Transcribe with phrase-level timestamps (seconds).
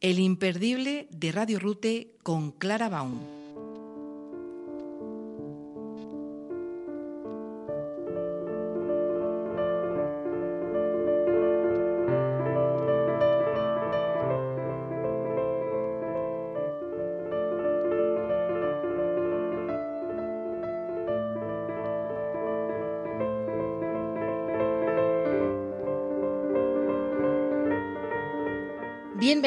[0.00, 3.39] El imperdible de Radio Rute con Clara Baum.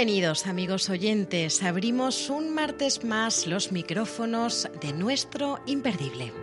[0.04, 6.43] Bienvenidos amigos oyentes, abrimos un martes más los micrófonos de nuestro imperdible.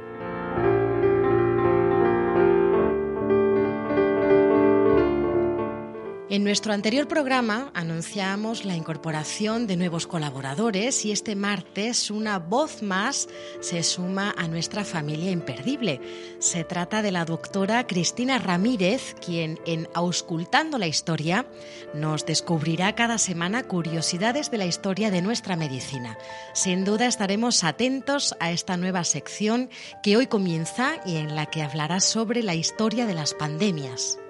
[6.30, 12.84] En nuestro anterior programa anunciamos la incorporación de nuevos colaboradores y este martes una voz
[12.84, 16.00] más se suma a nuestra familia imperdible.
[16.38, 21.46] Se trata de la doctora Cristina Ramírez, quien en Auscultando la Historia
[21.94, 26.16] nos descubrirá cada semana curiosidades de la historia de nuestra medicina.
[26.54, 29.68] Sin duda estaremos atentos a esta nueva sección
[30.00, 34.20] que hoy comienza y en la que hablará sobre la historia de las pandemias.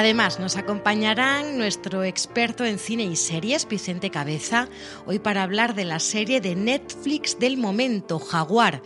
[0.00, 4.66] Además, nos acompañarán nuestro experto en cine y series, Vicente Cabeza,
[5.04, 8.80] hoy para hablar de la serie de Netflix del momento, Jaguar.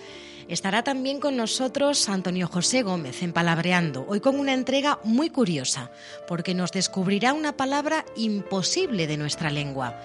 [0.49, 5.93] Estará también con nosotros Antonio José Gómez en Palabreando, hoy con una entrega muy curiosa,
[6.27, 9.97] porque nos descubrirá una palabra imposible de nuestra lengua.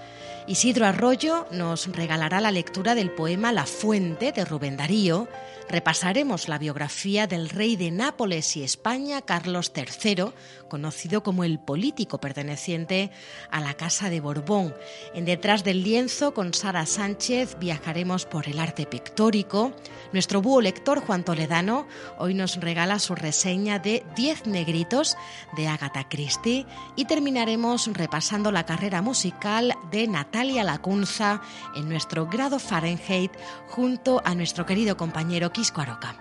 [0.47, 5.27] Isidro Arroyo nos regalará la lectura del poema La Fuente de Rubén Darío
[5.69, 10.31] repasaremos la biografía del rey de Nápoles y España, Carlos III,
[10.67, 13.11] conocido como el político perteneciente
[13.51, 14.73] a la Casa de Borbón.
[15.13, 19.71] En Detrás del lienzo, con Sara Sánchez, viajaremos por el arte pictórico.
[20.11, 25.17] Nuestro búho lector, Juan Toledano, hoy nos regala su reseña de Diez negritos
[25.55, 31.41] de Agatha Christie y terminaremos repasando la carrera musical de Natalia Lacunza
[31.75, 33.31] en nuestro grado Fahrenheit
[33.67, 36.15] junto a nuestro querido compañero Quisco Aroca.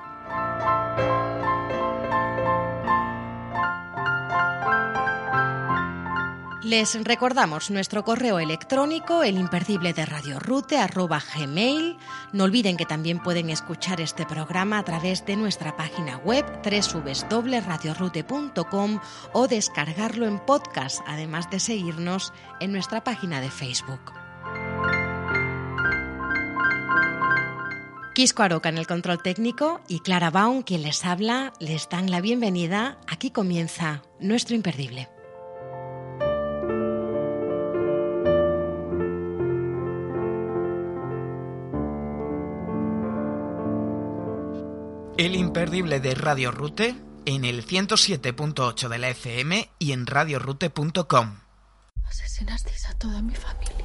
[6.62, 11.96] Les recordamos nuestro correo electrónico, el imperdible de Radio Rute, arroba gmail.
[12.32, 19.00] No olviden que también pueden escuchar este programa a través de nuestra página web www.radiorute.com
[19.32, 24.00] o descargarlo en podcast, además de seguirnos en nuestra página de Facebook.
[28.16, 32.20] Quisco Aroca en el control técnico y Clara Baum, quien les habla, les dan la
[32.20, 32.98] bienvenida.
[33.06, 35.08] Aquí comienza nuestro imperdible.
[45.18, 46.94] El imperdible de Radio Rute
[47.26, 51.40] en el 107.8 de la FM y en radiorute.com.
[52.08, 53.84] Asesinasteis a toda mi familia.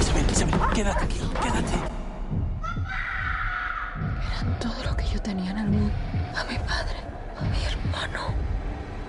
[0.00, 1.74] Isabel, Isabel, quédate aquí, quédate.
[4.30, 5.94] Eran todo lo que yo tenía en el mundo.
[6.36, 6.96] A mi padre,
[7.36, 8.34] a mi hermano.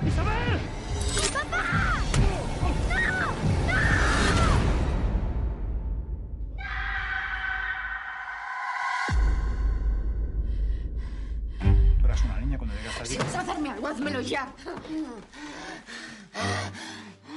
[0.05, 0.59] ¡Isabel!
[1.15, 1.21] Tú
[14.25, 14.51] ya.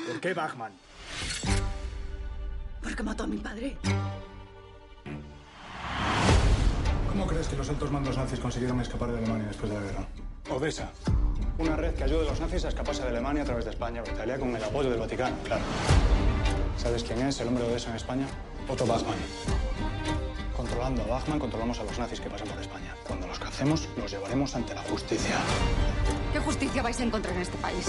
[0.07, 0.73] ¿Por qué Bachman?
[2.83, 3.77] Porque mató a mi padre.
[7.09, 10.07] ¿Cómo crees que los altos mandos nazis consiguieron escapar de Alemania después de la guerra?
[10.51, 10.91] Odessa.
[11.59, 14.03] Una red que ayude a los nazis a escaparse de Alemania a través de España
[14.07, 15.63] o Italia con el apoyo del Vaticano, claro.
[16.77, 18.27] ¿Sabes quién es el hombre de Odessa en España?
[18.69, 19.17] Otto Bachmann.
[20.55, 22.95] Controlando a Bachmann, controlamos a los nazis que pasan por España.
[23.07, 25.37] Cuando los cacemos, los llevaremos ante la justicia.
[26.37, 27.87] ¿Qué justicia vais a encontrar en este país?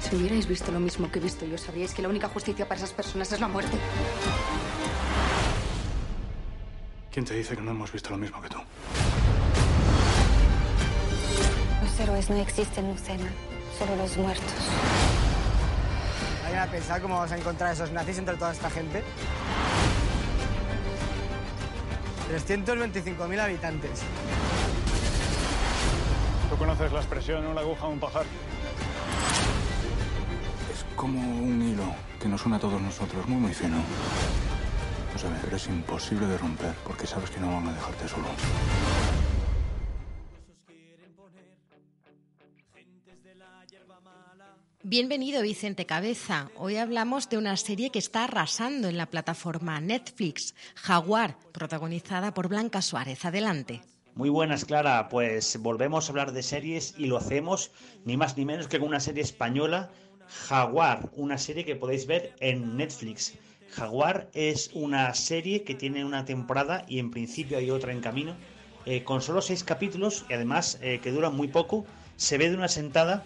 [0.00, 2.78] Si hubierais visto lo mismo que he visto yo, sabríais que la única justicia para
[2.78, 3.76] esas personas es la muerte.
[7.12, 8.56] ¿Quién te dice que no hemos visto lo mismo que tú?
[11.82, 13.30] Los héroes no existen, Lucena.
[13.78, 14.54] Solo los muertos.
[16.46, 19.04] ¿Alguien a pensar cómo vas a encontrar a esos nazis entre toda esta gente?
[22.30, 24.04] 325.000 habitantes.
[26.52, 28.26] ¿Tú conoces la expresión una aguja a un pajar?
[30.70, 33.78] Es como un hilo que nos une a todos nosotros, muy muy fino.
[33.78, 38.26] No sé, pero es imposible de romper porque sabes que no van a dejarte solo.
[44.82, 46.50] Bienvenido Vicente Cabeza.
[46.56, 52.48] Hoy hablamos de una serie que está arrasando en la plataforma Netflix, Jaguar, protagonizada por
[52.48, 53.24] Blanca Suárez.
[53.24, 53.80] Adelante.
[54.14, 55.08] Muy buenas, Clara.
[55.08, 57.70] Pues volvemos a hablar de series y lo hacemos
[58.04, 59.90] ni más ni menos que con una serie española,
[60.28, 63.32] Jaguar, una serie que podéis ver en Netflix.
[63.70, 68.36] Jaguar es una serie que tiene una temporada y en principio hay otra en camino,
[68.84, 71.86] eh, con solo seis capítulos y además eh, que dura muy poco,
[72.16, 73.24] se ve de una sentada,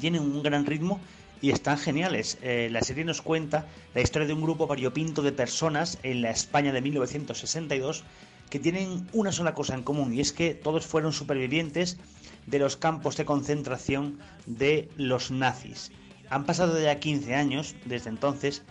[0.00, 0.98] tiene un gran ritmo
[1.42, 2.38] y están geniales.
[2.40, 6.30] Eh, la serie nos cuenta la historia de un grupo variopinto de personas en la
[6.30, 8.02] España de 1962
[8.50, 11.96] que tienen una sola cosa en común y es que todos fueron supervivientes
[12.46, 15.92] de los campos de concentración de los nazis.
[16.28, 18.62] Han pasado ya 15 años desde entonces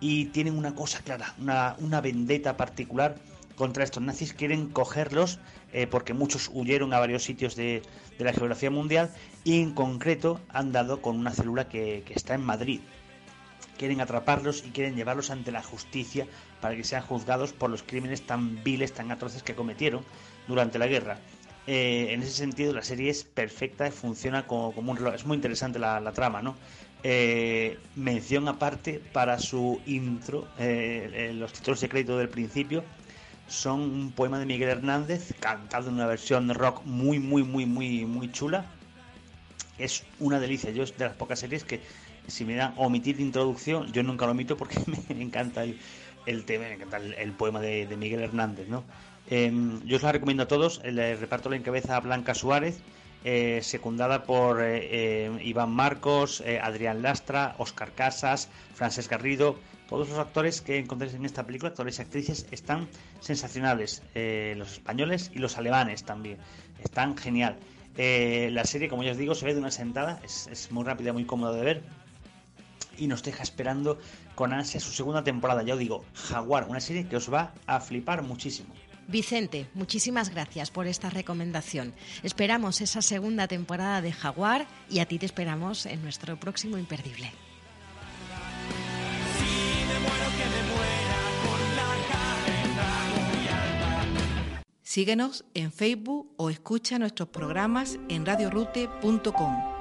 [0.00, 3.16] y tienen una cosa clara, una, vendetta particular
[3.56, 4.32] contra estos nazis.
[4.32, 5.38] Quieren cogerlos
[5.72, 7.82] eh, porque muchos huyeron a varios sitios de,
[8.18, 9.10] la geografía mundial
[9.44, 12.80] y en concreto han dado con una célula que está en Madrid.
[13.78, 16.26] Quieren atraparlos y quieren llevarlos ante la justicia
[16.60, 20.04] para que sean juzgados por los crímenes tan viles, tan atroces que cometieron
[20.46, 21.18] durante la guerra.
[21.66, 25.14] Eh, en ese sentido, la serie es perfecta, funciona como, un reloj.
[25.14, 26.56] Es muy interesante la, trama, ¿no?
[27.04, 32.82] Eh, mención aparte para su intro, eh, los títulos de crédito del principio
[33.48, 38.04] son un poema de Miguel Hernández cantado en una versión rock muy, muy, muy, muy,
[38.04, 38.66] muy chula.
[39.78, 40.70] Es una delicia.
[40.70, 41.80] Yo es de las pocas series que
[42.28, 44.78] si me dan omitir introducción, yo nunca lo omito porque
[45.08, 45.78] me encanta el,
[46.26, 48.84] el tema, el, poema de, Miguel Hernández, ¿no?
[49.30, 52.80] Em, yo os la recomiendo a todos, el, reparto la encabeza Blanca Suárez,
[53.24, 59.58] eh, secundada por eh, em, Iván Marcos, eh, Adrián Lastra, Oscar Casas, Francesc Garrido,
[59.88, 62.88] todos los actores que encontréis en esta película, actores y actrices, están
[63.20, 66.36] sensacionales, los españoles y los alemanes también,
[66.84, 67.56] están genial.
[67.96, 71.14] la serie, como ya os digo, se ve de una sentada, es, es muy rápida,
[71.14, 71.82] muy cómoda de ver
[72.98, 73.98] y nos deja esperando
[74.34, 75.62] con ansia su segunda temporada.
[75.62, 78.74] Ya os digo, Jaguar, una serie que os va a flipar muchísimo.
[79.08, 81.94] Vicente, muchísimas gracias por esta recomendación.
[82.22, 87.32] Esperamos esa segunda temporada de Jaguar y a ti te esperamos en nuestro próximo imperdible.
[94.82, 99.77] Síguenos en Facebook o escucha nuestros programas en radiorute.com.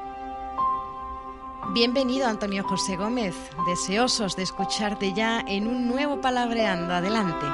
[1.74, 3.36] Bienvenido Antonio José Gómez,
[3.68, 6.94] deseosos de escucharte ya en un nuevo Palabreando.
[6.94, 7.46] Adelante.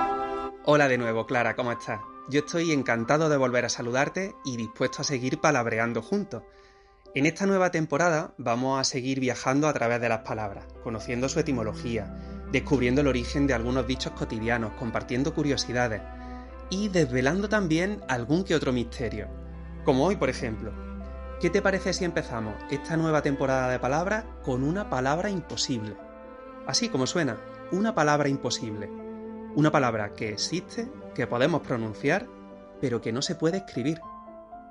[0.65, 1.99] Hola de nuevo, Clara, ¿cómo estás?
[2.29, 6.43] Yo estoy encantado de volver a saludarte y dispuesto a seguir palabreando juntos.
[7.15, 11.39] En esta nueva temporada vamos a seguir viajando a través de las palabras, conociendo su
[11.39, 16.03] etimología, descubriendo el origen de algunos dichos cotidianos, compartiendo curiosidades
[16.69, 19.27] y desvelando también algún que otro misterio.
[19.83, 20.71] Como hoy, por ejemplo,
[21.43, 25.97] ¿Qué te parece si empezamos esta nueva temporada de palabras con una palabra imposible?
[26.67, 27.35] Así como suena,
[27.73, 28.89] una palabra imposible.
[29.53, 32.29] Una palabra que existe, que podemos pronunciar,
[32.79, 33.99] pero que no se puede escribir.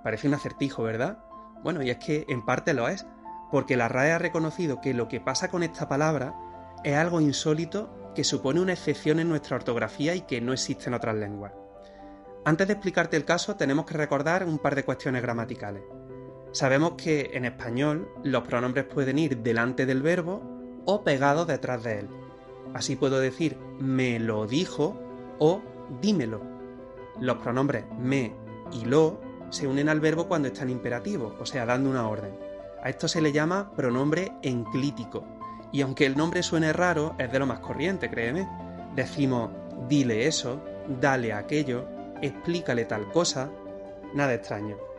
[0.03, 1.19] Parece un acertijo, ¿verdad?
[1.63, 3.05] Bueno, y es que en parte lo es,
[3.51, 6.35] porque la RAE ha reconocido que lo que pasa con esta palabra
[6.85, 10.95] es algo insólito que supone una excepción en nuestra ortografía y que no existe en
[10.95, 11.53] otras lenguas.
[12.47, 15.83] Antes de explicarte el caso, tenemos que recordar un par de cuestiones gramaticales.
[16.53, 20.43] Sabemos que en español los pronombres pueden ir delante del verbo
[20.85, 22.09] o pegados detrás de él.
[22.75, 24.99] Así puedo decir me lo dijo
[25.39, 25.63] o
[26.01, 26.43] dímelo.
[27.21, 28.35] Los pronombres me
[28.71, 29.21] y lo
[29.51, 32.35] se unen al verbo cuando están imperativos, o sea, dando una orden.
[32.83, 35.25] A esto se le llama pronombre enclítico.
[35.73, 38.49] Y aunque el nombre suene raro, es de lo más corriente, créeme.
[38.95, 39.51] Decimos
[39.89, 40.61] dile eso,
[41.01, 41.87] dale aquello,
[42.21, 43.51] explícale tal cosa.
[44.15, 44.92] Nada extraño.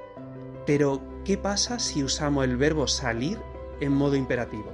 [0.66, 3.40] Pero, ¿qué pasa si usamos el verbo salir
[3.80, 4.72] en modo imperativo?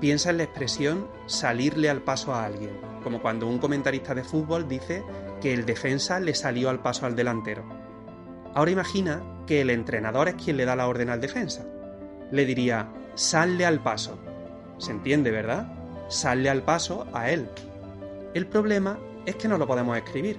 [0.00, 4.66] Piensa en la expresión salirle al paso a alguien, como cuando un comentarista de fútbol
[4.66, 5.04] dice
[5.40, 7.64] que el defensa le salió al paso al delantero.
[8.54, 11.66] Ahora imagina que el entrenador es quien le da la orden al defensa.
[12.30, 14.18] Le diría, salle al paso.
[14.78, 15.72] ¿Se entiende, verdad?
[16.08, 17.48] Salle al paso a él.
[18.32, 20.38] El problema es que no lo podemos escribir,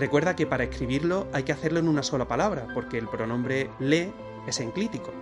[0.00, 4.10] Recuerda que para escribirlo hay que hacerlo en una sola palabra, porque el pronombre le
[4.46, 5.12] es enclítico.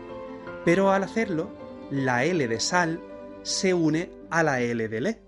[0.65, 1.51] Pero al hacerlo,
[1.91, 3.01] la L de sal
[3.43, 5.19] se une a la L de le.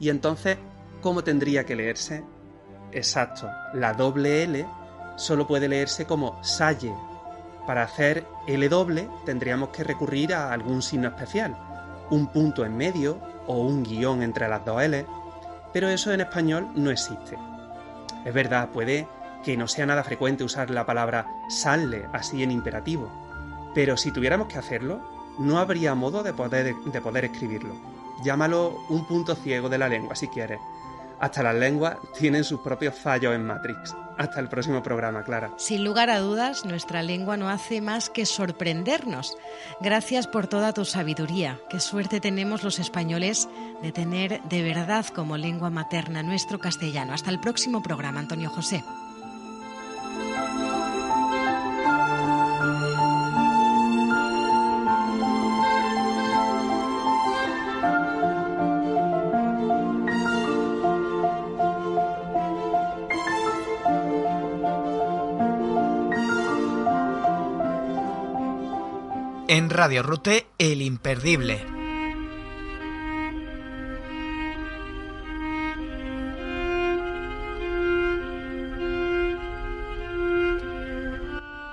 [0.00, 0.58] Y entonces,
[1.00, 2.24] ¿cómo tendría que leerse?
[2.90, 4.66] Exacto, la doble L
[5.16, 6.92] solo puede leerse como salle.
[7.68, 11.56] Para hacer L doble tendríamos que recurrir a algún signo especial,
[12.10, 15.06] un punto en medio o un guion entre las dos L,
[15.72, 17.38] pero eso en español no existe.
[18.24, 19.06] Es verdad, puede
[19.44, 23.10] que no sea nada frecuente usar la palabra sale así en imperativo,
[23.74, 25.00] pero si tuviéramos que hacerlo,
[25.38, 27.74] no habría modo de poder, de poder escribirlo.
[28.24, 30.58] Llámalo un punto ciego de la lengua si quieres.
[31.20, 33.94] Hasta las lenguas tienen sus propios fallos en Matrix.
[34.16, 35.50] Hasta el próximo programa, Clara.
[35.56, 39.36] Sin lugar a dudas, nuestra lengua no hace más que sorprendernos.
[39.80, 41.60] Gracias por toda tu sabiduría.
[41.70, 43.48] Qué suerte tenemos los españoles
[43.80, 47.12] de tener de verdad como lengua materna nuestro castellano.
[47.12, 48.82] Hasta el próximo programa, Antonio José.
[69.58, 71.58] En Radio Rute, El Imperdible.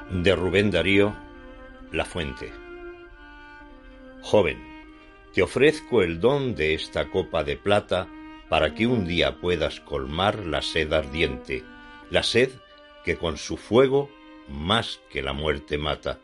[0.09, 1.15] De Rubén Darío,
[1.91, 2.51] La Fuente.
[4.23, 4.57] Joven,
[5.35, 8.07] te ofrezco el don de esta copa de plata
[8.49, 11.63] para que un día puedas colmar la sed ardiente,
[12.09, 12.49] la sed
[13.03, 14.09] que con su fuego
[14.49, 16.19] más que la muerte mata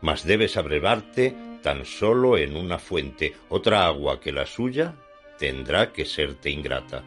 [0.00, 4.94] mas debes abrevarte tan solo en una fuente, otra agua que la suya
[5.38, 7.02] tendrá que serte ingrata.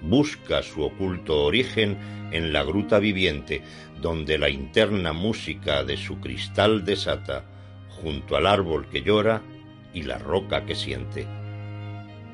[0.00, 3.62] Busca su oculto origen en la gruta viviente,
[4.00, 7.44] donde la interna música de su cristal desata,
[7.88, 9.42] junto al árbol que llora
[9.94, 11.26] y la roca que siente.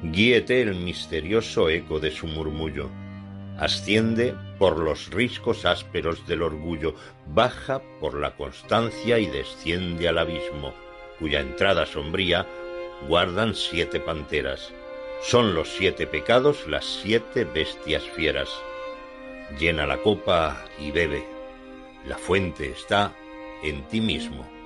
[0.03, 2.91] Guíete el misterioso eco de su murmullo
[3.59, 6.95] asciende por los riscos ásperos del orgullo,
[7.27, 10.73] baja por la constancia y desciende al abismo,
[11.19, 12.47] cuya entrada sombría
[13.09, 14.73] guardan siete panteras.
[15.23, 18.49] Son los siete pecados las siete bestias fieras.
[19.59, 21.25] Llena la copa y bebe.
[22.07, 23.13] La fuente está
[23.63, 24.58] en ti mismo.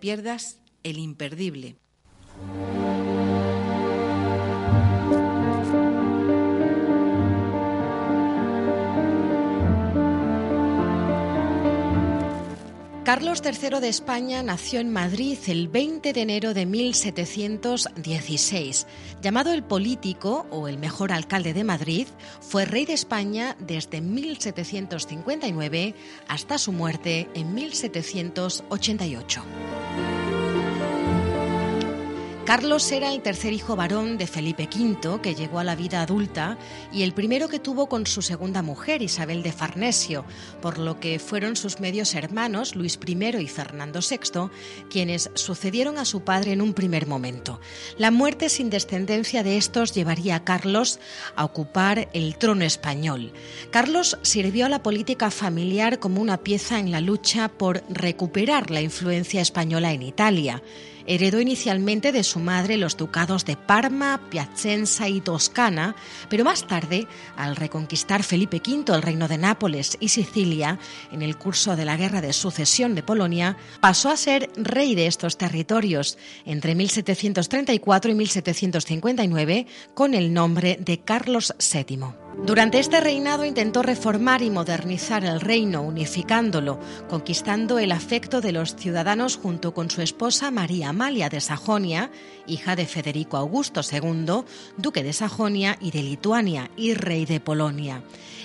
[0.00, 1.76] Pierdas el imperdible.
[13.18, 18.86] Carlos III de España nació en Madrid el 20 de enero de 1716.
[19.20, 22.06] Llamado el político o el mejor alcalde de Madrid,
[22.40, 25.96] fue rey de España desde 1759
[26.28, 29.42] hasta su muerte en 1788.
[32.48, 36.56] Carlos era el tercer hijo varón de Felipe V, que llegó a la vida adulta,
[36.90, 40.24] y el primero que tuvo con su segunda mujer, Isabel de Farnesio,
[40.62, 44.48] por lo que fueron sus medios hermanos, Luis I y Fernando VI,
[44.88, 47.60] quienes sucedieron a su padre en un primer momento.
[47.98, 51.00] La muerte sin descendencia de estos llevaría a Carlos
[51.36, 53.30] a ocupar el trono español.
[53.70, 58.80] Carlos sirvió a la política familiar como una pieza en la lucha por recuperar la
[58.80, 60.62] influencia española en Italia.
[61.10, 65.96] Heredó inicialmente de su madre los ducados de Parma, Piacenza y Toscana,
[66.28, 70.78] pero más tarde, al reconquistar Felipe V el reino de Nápoles y Sicilia,
[71.10, 75.06] en el curso de la Guerra de Sucesión de Polonia, pasó a ser rey de
[75.06, 82.27] estos territorios entre 1734 y 1759 con el nombre de Carlos VII.
[82.44, 86.78] Durante este reinado intentó reformar y modernizar el reino, unificándolo,
[87.08, 92.10] conquistando el afecto de los ciudadanos junto con su esposa María Amalia de Sajonia,
[92.46, 94.44] hija de Federico Augusto II,
[94.76, 98.02] duque de Sajonia y de Lituania y rey de Polonia.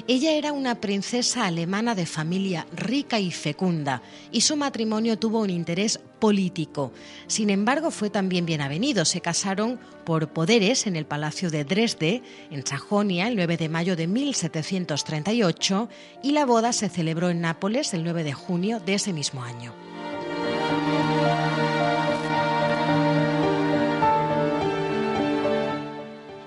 [0.07, 5.49] Ella era una princesa alemana de familia rica y fecunda, y su matrimonio tuvo un
[5.49, 6.91] interés político.
[7.27, 9.05] Sin embargo, fue también bien avenido.
[9.05, 13.95] Se casaron por poderes en el Palacio de Dresde, en Sajonia, el 9 de mayo
[13.95, 15.89] de 1738,
[16.23, 19.92] y la boda se celebró en Nápoles el 9 de junio de ese mismo año.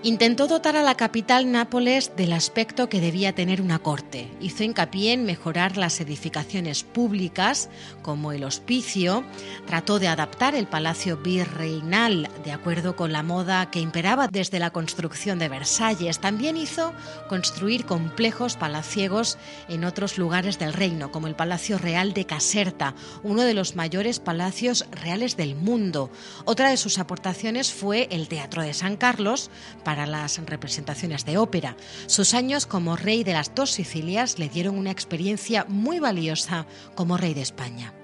[0.07, 4.31] Intentó dotar a la capital Nápoles del aspecto que debía tener una corte.
[4.41, 7.69] Hizo hincapié en mejorar las edificaciones públicas,
[8.03, 9.25] como el hospicio.
[9.67, 14.71] Trató de adaptar el palacio virreinal de acuerdo con la moda que imperaba desde la
[14.71, 16.21] construcción de Versalles.
[16.21, 16.93] También hizo
[17.29, 22.95] construir complejos palaciegos en otros lugares del reino, como el Palacio Real de Caserta,
[23.25, 26.13] uno de los mayores palacios reales del mundo.
[26.45, 29.51] Otra de sus aportaciones fue el Teatro de San Carlos,
[29.83, 31.75] para para las representaciones de ópera.
[32.07, 37.17] Sus años como rey de las dos Sicilias le dieron una experiencia muy valiosa como
[37.17, 37.95] rey de España.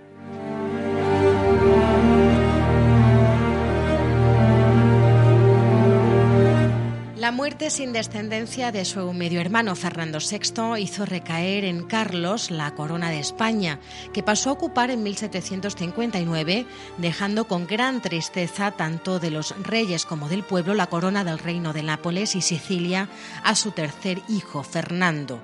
[7.23, 12.75] La muerte sin descendencia de su medio hermano Fernando VI hizo recaer en Carlos la
[12.75, 13.79] corona de España,
[14.13, 16.67] que pasó a ocupar en 1759,
[16.99, 21.73] dejando con gran tristeza tanto de los reyes como del pueblo la corona del reino
[21.73, 23.09] de Nápoles y Sicilia
[23.45, 25.41] a su tercer hijo, Fernando.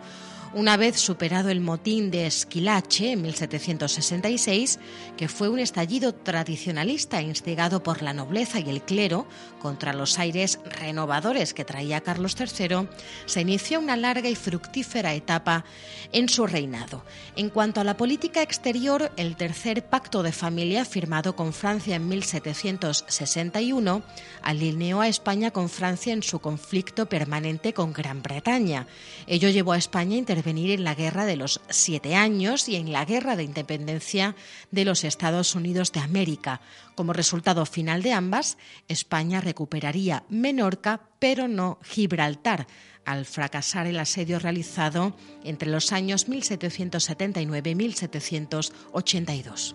[0.54, 4.78] Una vez superado el motín de Esquilache en 1766,
[5.18, 9.26] que fue un estallido tradicionalista instigado por la nobleza y el clero
[9.58, 12.88] contra los aires renovadores que traía Carlos III,
[13.26, 15.64] se inició una larga y fructífera etapa
[16.12, 17.04] en su reinado.
[17.36, 22.08] En cuanto a la política exterior, el tercer pacto de familia firmado con Francia en
[22.08, 24.02] 1761
[24.42, 28.86] alineó a España con Francia en su conflicto permanente con Gran Bretaña.
[29.26, 32.92] Ello llevó a España a intervenir en la Guerra de los Siete Años y en
[32.92, 34.34] la Guerra de Independencia
[34.70, 36.60] de los Estados Unidos de América.
[36.94, 42.66] Como resultado final de ambas, España recuperaría Menorca, pero no Gibraltar,
[43.06, 49.74] al fracasar el asedio realizado entre los años 1779 y 1782.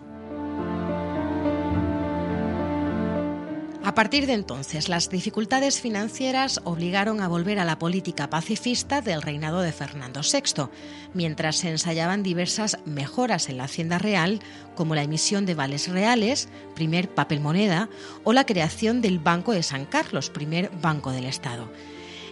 [3.86, 9.22] A partir de entonces, las dificultades financieras obligaron a volver a la política pacifista del
[9.22, 10.70] reinado de Fernando VI,
[11.14, 14.40] mientras se ensayaban diversas mejoras en la hacienda real,
[14.76, 17.90] como la emisión de vales reales, primer papel moneda,
[18.24, 21.68] o la creación del Banco de San Carlos, primer banco del Estado.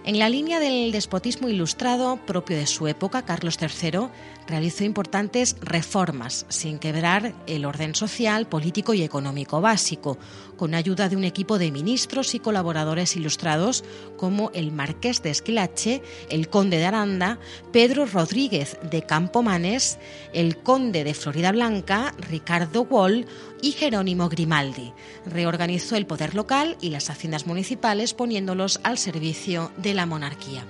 [0.04, 4.08] En la línea del despotismo ilustrado propio de su época, Carlos III
[4.48, 10.18] realizó importantes reformas sin quebrar el orden social, político y económico básico,
[10.62, 13.84] con ayuda de un equipo de ministros y colaboradores ilustrados
[14.16, 17.40] como el marqués de Esquilache, el conde de Aranda,
[17.72, 19.98] Pedro Rodríguez de Campomanes,
[20.34, 23.26] el conde de Florida Blanca, Ricardo Wall
[23.64, 24.94] y Jerónimo Grimaldi.
[25.26, 30.64] Reorganizó el poder local y las haciendas municipales poniéndolos al servicio de la monarquía.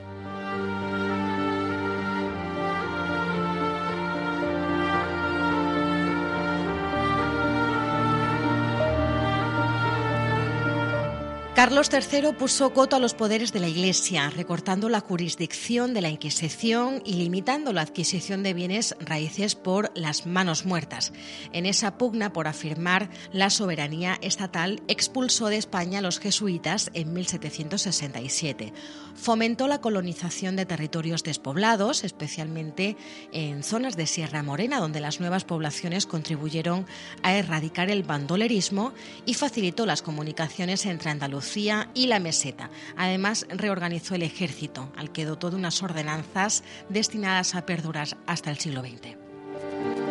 [11.62, 16.10] Carlos III puso coto a los poderes de la Iglesia, recortando la jurisdicción de la
[16.10, 21.14] Inquisición y limitando la adquisición de bienes raíces por las manos muertas.
[21.54, 27.14] En esa pugna por afirmar la soberanía estatal, expulsó de España a los jesuitas en
[27.14, 28.74] 1767.
[29.16, 32.98] Fomentó la colonización de territorios despoblados, especialmente
[33.32, 36.86] en zonas de Sierra Morena, donde las nuevas poblaciones contribuyeron
[37.24, 38.94] a erradicar el bandolerismo
[39.26, 42.70] y facilitó las comunicaciones entre Andalucía y la meseta.
[42.98, 48.58] Además, reorganizó el ejército, al que dotó de unas ordenanzas destinadas a perdurar hasta el
[48.58, 50.11] siglo XX.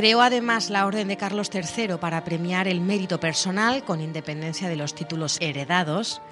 [0.00, 4.76] Creó además la Orden de Carlos III para premiar el mérito personal con independencia de
[4.76, 6.22] los títulos heredados.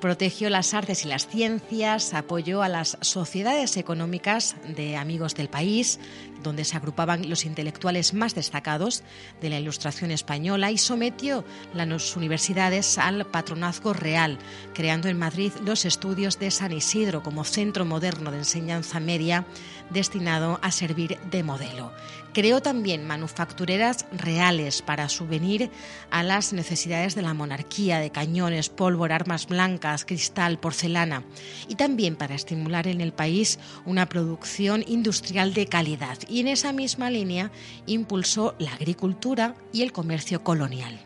[0.00, 5.98] Protegió las artes y las ciencias, apoyó a las sociedades económicas de amigos del país,
[6.46, 9.02] donde se agrupaban los intelectuales más destacados
[9.40, 14.38] de la Ilustración española y sometió las universidades al patronazgo real,
[14.72, 19.44] creando en Madrid los estudios de San Isidro como centro moderno de enseñanza media
[19.90, 21.92] destinado a servir de modelo.
[22.32, 25.70] Creó también manufactureras reales para subvenir
[26.10, 31.24] a las necesidades de la monarquía de cañones, pólvora, armas blancas, cristal, porcelana
[31.66, 36.18] y también para estimular en el país una producción industrial de calidad.
[36.40, 37.50] En esa misma línea
[37.86, 40.98] impulsó la agricultura y el comercio colonial.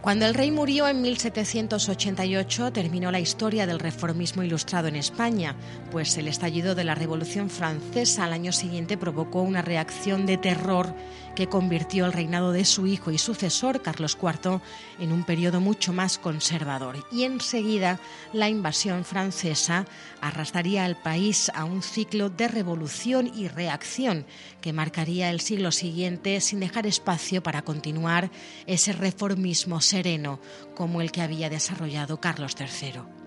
[0.00, 5.54] Cuando el rey murió en 1788 terminó la historia del reformismo ilustrado en España,
[5.90, 10.94] pues el estallido de la Revolución Francesa al año siguiente provocó una reacción de terror
[11.34, 14.60] que convirtió el reinado de su hijo y sucesor, Carlos IV,
[14.98, 17.04] en un periodo mucho más conservador.
[17.10, 17.98] Y enseguida
[18.32, 19.86] la invasión francesa
[20.20, 24.26] arrastraría al país a un ciclo de revolución y reacción
[24.60, 28.30] que marcaría el siglo siguiente sin dejar espacio para continuar
[28.66, 30.40] ese reformismo sereno
[30.74, 33.19] como el que había desarrollado Carlos III.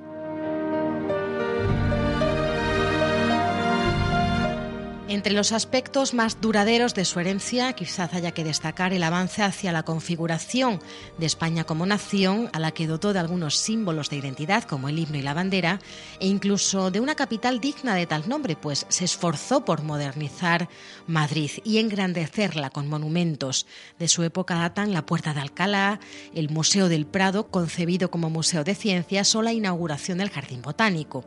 [5.10, 9.74] Entre los aspectos más duraderos de su herencia, quizás haya que destacar el avance hacia
[9.74, 10.80] la configuración
[11.18, 14.98] de España como nación, a la que dotó de algunos símbolos de identidad como el
[14.98, 15.82] himno y la bandera,
[16.22, 20.70] e incluso de una capital digna de tal nombre, pues se esforzó por modernizar
[21.06, 23.68] Madrid y engrandecerla con monumentos.
[24.00, 26.00] De su época datan la Puerta de Alcalá,
[26.34, 31.26] el Museo del Prado, concebido como Museo de Ciencias, o la inauguración del Jardín Botánico.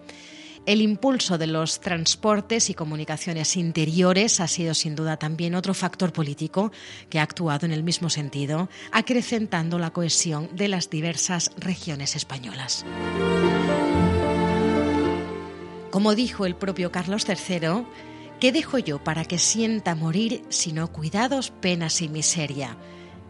[0.66, 6.12] El impulso de los transportes y comunicaciones interiores ha sido sin duda también otro factor
[6.12, 6.72] político
[7.09, 12.85] que ha actuado en el mismo sentido, acrecentando la cohesión de las diversas regiones españolas.
[15.92, 17.85] Como dijo el propio Carlos III,
[18.40, 22.76] ¿qué dejo yo para que sienta morir sino cuidados, penas y miseria?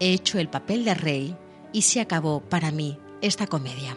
[0.01, 1.37] He hecho el papel de rey
[1.75, 3.95] y se acabó para mí esta comedia.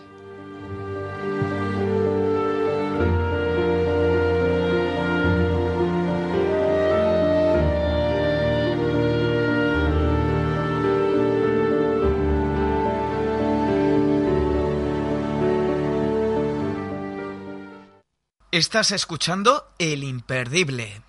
[18.52, 21.04] Estás escuchando El Imperdible.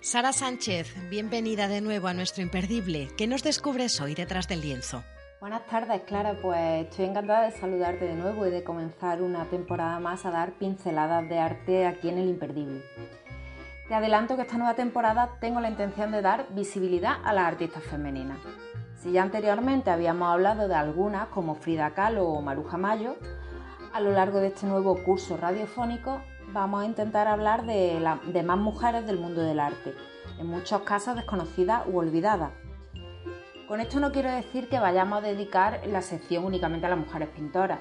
[0.00, 3.08] Sara Sánchez, bienvenida de nuevo a nuestro Imperdible.
[3.18, 5.02] ¿Qué nos descubres hoy detrás del lienzo?
[5.40, 6.40] Buenas tardes, Clara.
[6.40, 10.52] Pues estoy encantada de saludarte de nuevo y de comenzar una temporada más a dar
[10.60, 12.84] pinceladas de arte aquí en El Imperdible.
[13.88, 17.82] Te adelanto que esta nueva temporada tengo la intención de dar visibilidad a las artistas
[17.82, 18.38] femeninas.
[19.00, 23.16] Si ya anteriormente habíamos hablado de algunas como Frida Kahlo o Maruja Mayo,
[23.94, 26.20] a lo largo de este nuevo curso radiofónico
[26.52, 29.94] vamos a intentar hablar de, de más mujeres del mundo del arte,
[30.38, 32.50] en muchos casos desconocidas u olvidadas.
[33.66, 37.30] Con esto no quiero decir que vayamos a dedicar la sección únicamente a las mujeres
[37.30, 37.78] pintoras,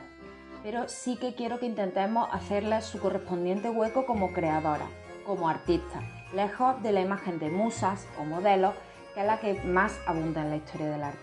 [0.64, 4.88] pero sí que quiero que intentemos hacerles su correspondiente hueco como creadoras,
[5.26, 6.02] como artistas,
[6.34, 8.74] lejos de la imagen de musas o modelos
[9.20, 11.20] que la que más abunda en la historia del arte.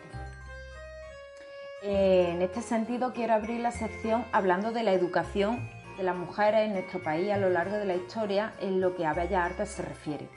[1.82, 6.66] Eh, en este sentido, quiero abrir la sección hablando de la educación de las mujeres
[6.66, 9.70] en nuestro país a lo largo de la historia en lo que a Bellas Artes
[9.70, 10.28] se refiere.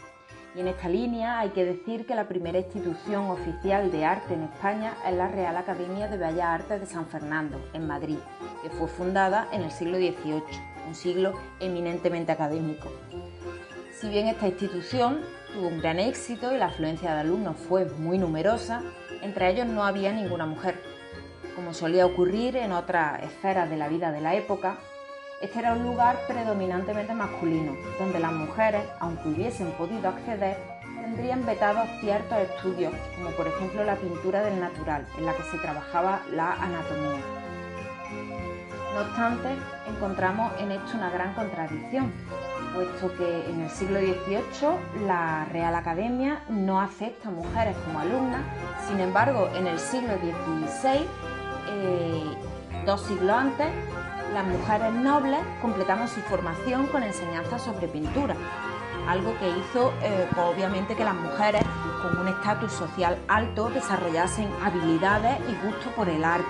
[0.55, 4.43] Y en esta línea hay que decir que la primera institución oficial de arte en
[4.43, 8.19] España es la Real Academia de Bellas Artes de San Fernando, en Madrid,
[8.63, 10.43] que fue fundada en el siglo XVIII,
[10.87, 12.89] un siglo eminentemente académico.
[13.91, 15.19] Si bien esta institución
[15.53, 18.81] tuvo un gran éxito y la afluencia de alumnos fue muy numerosa,
[19.21, 20.81] entre ellos no había ninguna mujer.
[21.55, 24.77] Como solía ocurrir en otras esferas de la vida de la época,
[25.41, 30.57] este era un lugar predominantemente masculino, donde las mujeres, aunque hubiesen podido acceder,
[31.01, 35.57] tendrían vetados ciertos estudios, como por ejemplo la pintura del natural, en la que se
[35.57, 37.21] trabajaba la anatomía.
[38.93, 39.49] No obstante,
[39.87, 42.11] encontramos en esto una gran contradicción,
[42.73, 48.41] puesto que en el siglo XVIII la Real Academia no acepta mujeres como alumnas,
[48.87, 51.05] sin embargo en el siglo XVI,
[51.69, 52.23] eh,
[52.85, 53.67] dos siglos antes,
[54.33, 58.35] las mujeres nobles completaban su formación con enseñanzas sobre pintura,
[59.07, 61.63] algo que hizo eh, pues, obviamente que las mujeres
[62.01, 66.45] con un estatus social alto desarrollasen habilidades y gusto por el arte,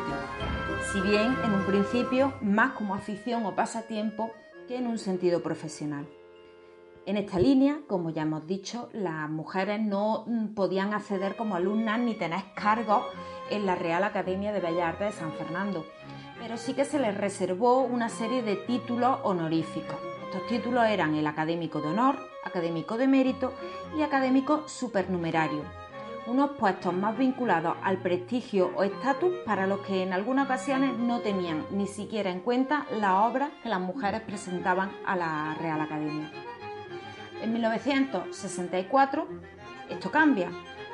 [0.92, 4.32] si bien en un principio más como afición o pasatiempo
[4.70, 6.08] que en un sentido profesional.
[7.08, 12.14] En esta línea, como ya hemos dicho, las mujeres no podían acceder como alumnas ni
[12.14, 13.04] tener cargos
[13.50, 15.88] en la Real Academia de Bellas Artes de San Fernando,
[16.40, 19.98] pero sí que se les reservó una serie de títulos honoríficos.
[20.26, 23.54] Estos títulos eran el académico de honor, académico de mérito
[23.98, 25.64] y académico supernumerario,
[26.30, 31.22] unos puestos más vinculados al prestigio o estatus para los que en algunas ocasiones no
[31.22, 36.32] tenían ni siquiera en cuenta las obras que las mujeres presentaban a la Real Academia.
[37.42, 39.28] En 1964
[39.90, 40.52] esto cambia.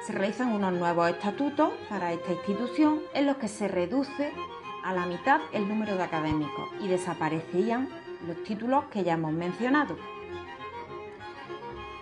[0.08, 4.32] Se realizan unos nuevos estatutos para esta institución en los que se reduce
[4.84, 7.90] a la mitad el número de académicos y desaparecían
[8.26, 9.98] los títulos que ya hemos mencionado.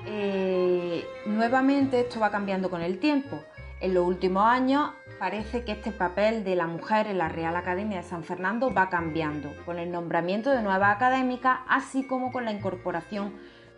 [0.05, 3.43] Eh, nuevamente esto va cambiando con el tiempo.
[3.79, 7.97] En los últimos años parece que este papel de la mujer en la Real Academia
[7.97, 12.51] de San Fernando va cambiando, con el nombramiento de nuevas académicas, así como con la
[12.51, 13.33] incorporación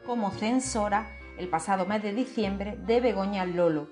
[0.06, 1.08] como censora
[1.38, 3.88] el pasado mes de diciembre de Begoña Lolo,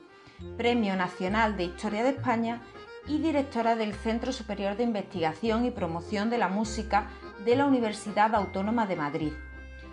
[0.57, 2.61] Premio Nacional de Historia de España
[3.07, 7.07] y directora del Centro Superior de Investigación y Promoción de la Música
[7.43, 9.33] de la Universidad Autónoma de Madrid.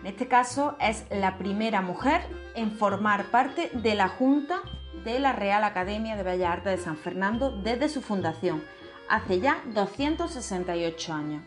[0.00, 2.22] En este caso es la primera mujer
[2.54, 4.62] en formar parte de la Junta
[5.04, 8.64] de la Real Academia de Bellas Artes de San Fernando desde su fundación,
[9.08, 11.42] hace ya 268 años.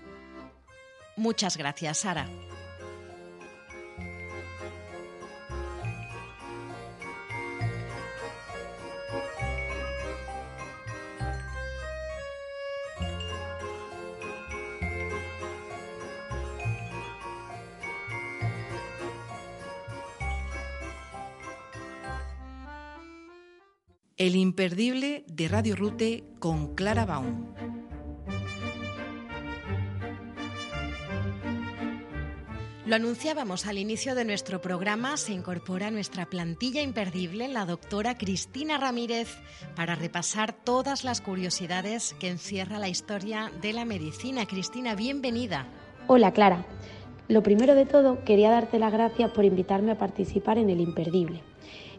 [1.15, 2.27] Muchas gracias, Sara.
[24.23, 27.53] El imperdible de Radio Rute con Clara Baum.
[32.85, 38.17] Lo anunciábamos al inicio de nuestro programa, se incorpora a nuestra plantilla imperdible la doctora
[38.17, 39.27] Cristina Ramírez
[39.75, 44.45] para repasar todas las curiosidades que encierra la historia de la medicina.
[44.45, 45.67] Cristina, bienvenida.
[46.07, 46.65] Hola Clara.
[47.27, 51.43] Lo primero de todo, quería darte las gracias por invitarme a participar en el imperdible.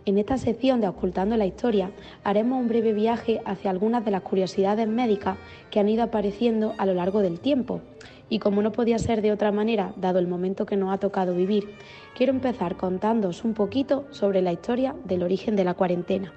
[0.07, 1.91] En esta sección de Ocultando la Historia
[2.25, 5.39] haremos un breve viaje hacia algunas de las curiosidades médicas
[5.71, 7.81] que han ido apareciendo a lo largo del tiempo.
[8.29, 11.35] Y como no podía ser de otra manera, dado el momento que nos ha tocado
[11.35, 11.71] vivir,
[12.15, 16.35] quiero empezar contándoos un poquito sobre la historia del origen de la cuarentena.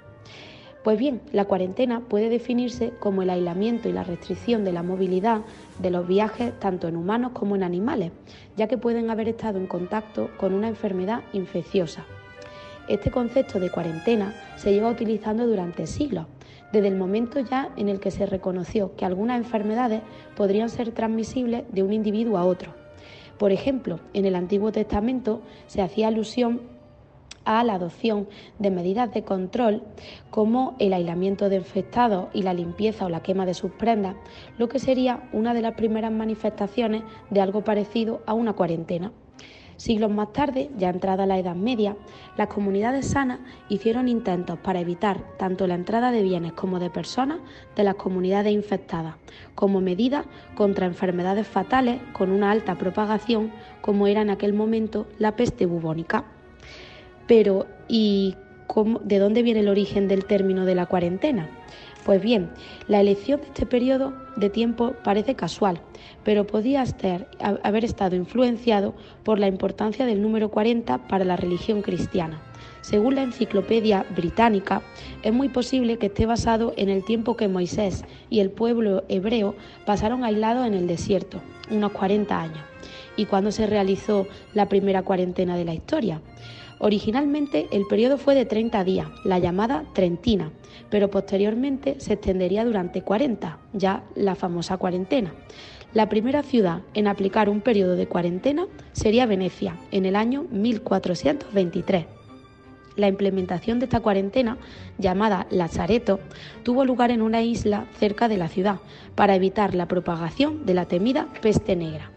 [0.86, 5.42] Pues bien, la cuarentena puede definirse como el aislamiento y la restricción de la movilidad
[5.80, 8.14] de los viajes tanto en humanos como en animales,
[8.56, 12.06] ya que pueden haber estado en contacto con una enfermedad infecciosa.
[12.88, 16.26] Este concepto de cuarentena se lleva utilizando durante siglos,
[16.72, 20.02] desde el momento ya en el que se reconoció que algunas enfermedades
[20.36, 22.74] podrían ser transmisibles de un individuo a otro.
[23.38, 26.62] Por ejemplo, en el Antiguo Testamento se hacía alusión
[27.44, 28.28] a la adopción
[28.60, 29.84] de medidas de control
[30.30, 34.16] como el aislamiento de infectados y la limpieza o la quema de sus prendas,
[34.58, 39.12] lo que sería una de las primeras manifestaciones de algo parecido a una cuarentena.
[39.78, 41.96] Siglos más tarde, ya entrada la Edad Media,
[42.36, 47.38] las comunidades sanas hicieron intentos para evitar tanto la entrada de bienes como de personas
[47.76, 49.16] de las comunidades infectadas,
[49.54, 55.36] como medida contra enfermedades fatales con una alta propagación, como era en aquel momento la
[55.36, 56.26] peste bubónica.
[57.28, 58.36] Pero, ¿y
[59.04, 61.50] de dónde viene el origen del término de la cuarentena?
[62.08, 62.50] Pues bien,
[62.88, 65.82] la elección de este periodo de tiempo parece casual,
[66.24, 66.86] pero podía
[67.64, 72.42] haber estado influenciado por la importancia del número 40 para la religión cristiana.
[72.80, 74.82] Según la enciclopedia británica,
[75.22, 79.56] es muy posible que esté basado en el tiempo que Moisés y el pueblo hebreo
[79.86, 82.64] pasaron aislados en el desierto, unos 40 años.
[83.18, 86.22] ¿Y cuándo se realizó la primera cuarentena de la historia?
[86.80, 90.52] Originalmente el periodo fue de 30 días, la llamada Trentina,
[90.90, 95.34] pero posteriormente se extendería durante 40, ya la famosa cuarentena.
[95.94, 102.06] La primera ciudad en aplicar un periodo de cuarentena sería Venecia, en el año 1423.
[102.96, 104.58] La implementación de esta cuarentena,
[104.98, 106.20] llamada Lazareto,
[106.64, 108.80] tuvo lugar en una isla cerca de la ciudad
[109.16, 112.12] para evitar la propagación de la temida peste negra.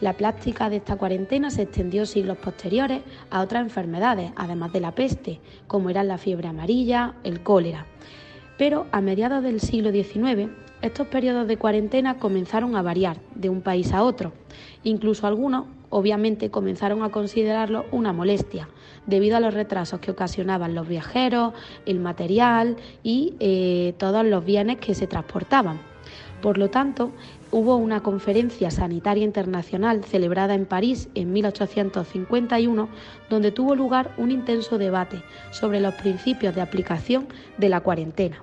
[0.00, 4.94] La práctica de esta cuarentena se extendió siglos posteriores a otras enfermedades, además de la
[4.94, 7.86] peste, como eran la fiebre amarilla, el cólera.
[8.58, 10.50] Pero a mediados del siglo XIX,
[10.82, 14.32] estos periodos de cuarentena comenzaron a variar de un país a otro.
[14.84, 18.68] Incluso algunos, obviamente, comenzaron a considerarlo una molestia,
[19.06, 21.54] debido a los retrasos que ocasionaban los viajeros,
[21.86, 25.80] el material y eh, todos los bienes que se transportaban.
[26.40, 27.10] Por lo tanto,
[27.50, 32.88] hubo una conferencia sanitaria internacional celebrada en París en 1851,
[33.30, 38.42] donde tuvo lugar un intenso debate sobre los principios de aplicación de la cuarentena.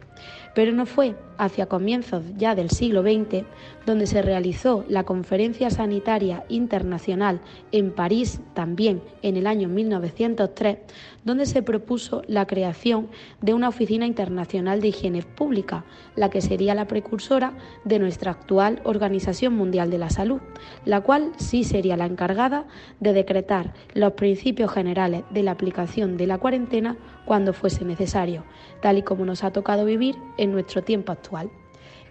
[0.54, 3.45] Pero no fue hacia comienzos ya del siglo XX
[3.86, 7.39] donde se realizó la Conferencia Sanitaria Internacional
[7.71, 10.78] en París también en el año 1903,
[11.24, 13.10] donde se propuso la creación
[13.41, 18.82] de una Oficina Internacional de Higiene Pública, la que sería la precursora de nuestra actual
[18.84, 20.41] Organización Mundial de la Salud,
[20.86, 22.65] la cual sí sería la encargada
[23.00, 28.43] de decretar los principios generales de la aplicación de la cuarentena cuando fuese necesario,
[28.82, 31.25] tal y como nos ha tocado vivir en nuestro tiempo actual.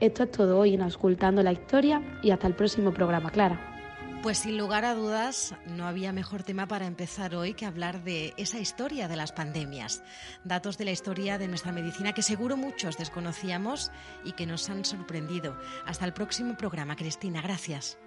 [0.00, 3.70] Esto es todo hoy en Auscultando la Historia y hasta el próximo programa, Clara.
[4.22, 8.32] Pues sin lugar a dudas, no había mejor tema para empezar hoy que hablar de
[8.38, 10.02] esa historia de las pandemias,
[10.44, 13.92] datos de la historia de nuestra medicina que seguro muchos desconocíamos
[14.24, 15.58] y que nos han sorprendido.
[15.84, 17.98] Hasta el próximo programa, Cristina, gracias.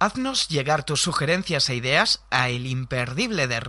[0.00, 3.60] Haznos llegar tus sugerencias e ideas a el imperdible de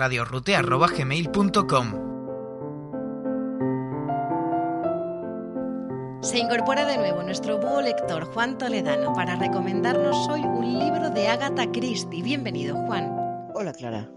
[6.22, 11.30] Se incorpora de nuevo nuestro búho lector Juan Toledano para recomendarnos hoy un libro de
[11.30, 12.22] Agatha Christie.
[12.22, 13.10] Bienvenido, Juan.
[13.56, 14.12] Hola, Clara.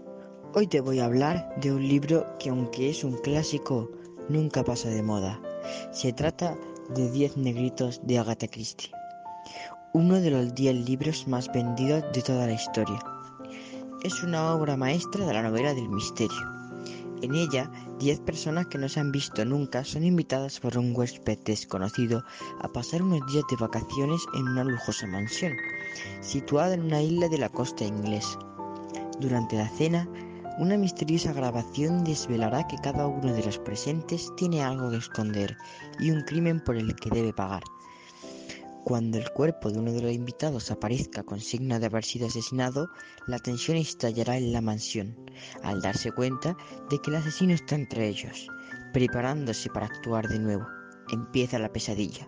[0.53, 3.89] Hoy te voy a hablar de un libro que aunque es un clásico,
[4.27, 5.39] nunca pasa de moda.
[5.91, 6.57] Se trata
[6.93, 8.91] de Diez Negritos de Agatha Christie,
[9.93, 12.99] uno de los diez libros más vendidos de toda la historia.
[14.03, 16.35] Es una obra maestra de la novela del misterio.
[17.23, 21.39] En ella, diez personas que no se han visto nunca son invitadas por un huésped
[21.45, 22.25] desconocido
[22.61, 25.53] a pasar unos días de vacaciones en una lujosa mansión,
[26.19, 28.37] situada en una isla de la costa inglesa.
[29.21, 30.05] Durante la cena,
[30.59, 35.55] una misteriosa grabación desvelará que cada uno de los presentes tiene algo que esconder
[36.01, 37.63] y un crimen por el que debe pagar.
[38.83, 42.89] Cuando el cuerpo de uno de los invitados aparezca con signo de haber sido asesinado,
[43.27, 45.15] la tensión estallará en la mansión,
[45.63, 46.57] al darse cuenta
[46.89, 48.49] de que el asesino está entre ellos,
[48.91, 50.67] preparándose para actuar de nuevo.
[51.13, 52.27] Empieza la pesadilla.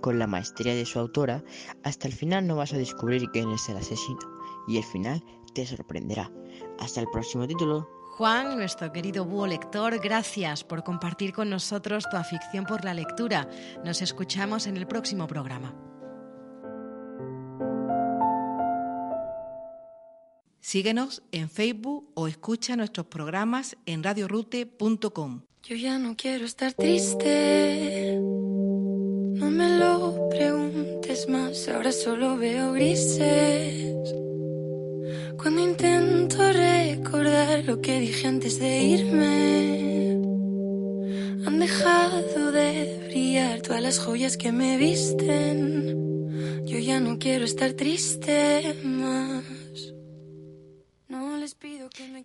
[0.00, 1.44] Con la maestría de su autora,
[1.82, 4.20] hasta el final no vas a descubrir quién es el asesino,
[4.68, 6.32] y el final te sorprenderá.
[6.78, 7.97] Hasta el próximo título.
[8.18, 13.48] Juan, nuestro querido búho lector, gracias por compartir con nosotros tu afición por la lectura.
[13.84, 15.72] Nos escuchamos en el próximo programa.
[20.58, 25.42] Síguenos en Facebook o escucha nuestros programas en radiorute.com.
[25.62, 28.18] Yo ya no quiero estar triste.
[28.18, 34.27] No me lo preguntes más, ahora solo veo grises.
[35.36, 40.12] Cuando intento recordar lo que dije antes de irme,
[41.46, 46.64] han dejado de brillar todas las joyas que me visten.
[46.64, 49.57] Yo ya no quiero estar triste más.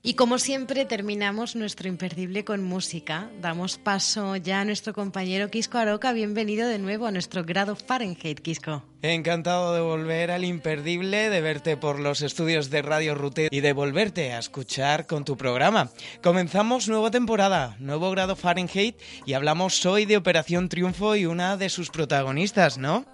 [0.01, 3.29] Y como siempre terminamos nuestro imperdible con música.
[3.41, 6.13] Damos paso ya a nuestro compañero Quisco Aroca.
[6.13, 8.83] Bienvenido de nuevo a nuestro grado Fahrenheit, Quisco.
[9.01, 13.73] Encantado de volver al imperdible, de verte por los estudios de Radio Rute y de
[13.73, 15.89] volverte a escuchar con tu programa.
[16.21, 21.69] Comenzamos nueva temporada, nuevo grado Fahrenheit y hablamos hoy de Operación Triunfo y una de
[21.69, 23.05] sus protagonistas, ¿no?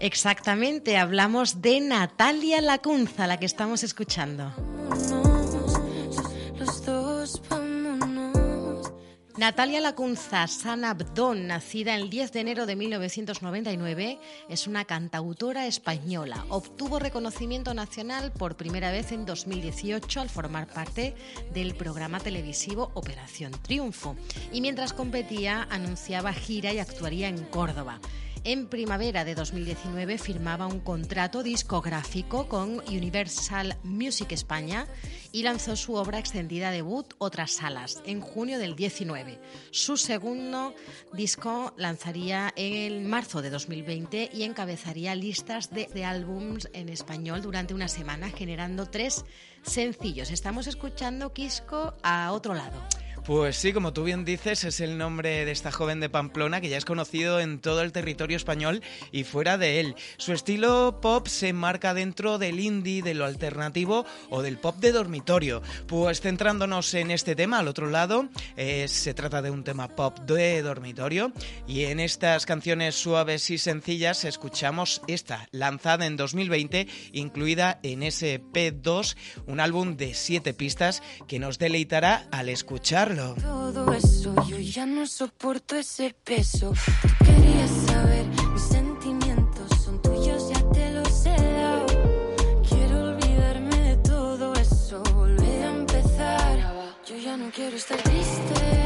[0.00, 4.52] Exactamente, hablamos de Natalia Lacunza, la que estamos escuchando.
[9.38, 16.44] Natalia Lacunza Sanabdón, nacida el 10 de enero de 1999, es una cantautora española.
[16.48, 21.14] Obtuvo reconocimiento nacional por primera vez en 2018 al formar parte
[21.54, 24.16] del programa televisivo Operación Triunfo.
[24.52, 28.00] Y mientras competía, anunciaba gira y actuaría en Córdoba.
[28.44, 34.86] En primavera de 2019 firmaba un contrato discográfico con Universal Music España
[35.32, 39.38] y lanzó su obra extendida debut Otras Salas en junio del 19.
[39.70, 40.74] Su segundo
[41.12, 47.74] disco lanzaría en marzo de 2020 y encabezaría listas de, de álbums en español durante
[47.74, 49.24] una semana generando tres
[49.62, 50.30] sencillos.
[50.30, 52.80] Estamos escuchando Quisco a otro lado.
[53.28, 56.70] Pues sí, como tú bien dices, es el nombre de esta joven de Pamplona que
[56.70, 59.96] ya es conocido en todo el territorio español y fuera de él.
[60.16, 64.92] Su estilo pop se enmarca dentro del indie, de lo alternativo o del pop de
[64.92, 65.60] dormitorio.
[65.86, 70.20] Pues centrándonos en este tema, al otro lado, eh, se trata de un tema pop
[70.20, 71.30] de dormitorio
[71.66, 79.16] y en estas canciones suaves y sencillas escuchamos esta, lanzada en 2020, incluida en SP2,
[79.46, 83.17] un álbum de siete pistas que nos deleitará al escucharlo.
[83.18, 86.72] Todo eso, yo ya no soporto ese peso.
[87.02, 91.86] Tú querías saber, mis sentimientos son tuyos, ya te los he dado.
[92.68, 96.94] Quiero olvidarme de todo eso, volver a empezar.
[97.08, 98.77] Yo ya no quiero estar triste.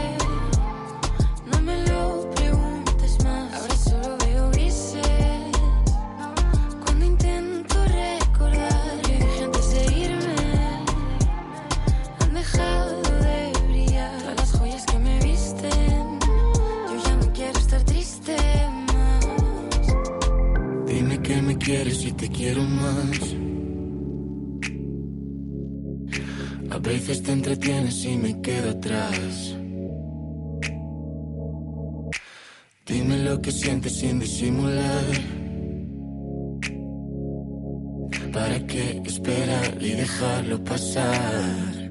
[21.73, 23.19] Quieres y te quiero más.
[26.71, 29.57] A veces te entretienes y me quedo atrás.
[32.87, 35.07] Dime lo que sientes sin disimular.
[38.35, 41.82] ¿Para qué esperar y dejarlo pasar?